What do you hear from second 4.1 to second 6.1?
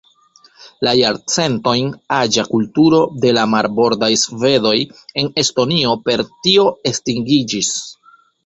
svedoj" en Estonio